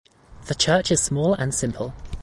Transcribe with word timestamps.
The 0.47 0.55
church 0.55 0.89
is 0.89 0.99
small 0.99 1.35
and 1.35 1.53
simple. 1.53 1.93